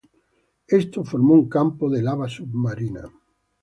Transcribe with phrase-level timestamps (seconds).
[0.79, 3.03] Esto formó un campo de lava submarina.